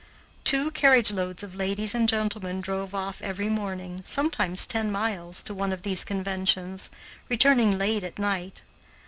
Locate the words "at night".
8.03-8.63